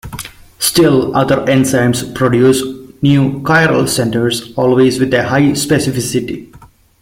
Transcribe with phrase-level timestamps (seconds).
[0.57, 2.63] Still other enzymes produce
[3.03, 6.51] new chiral centers, always with a high specificity.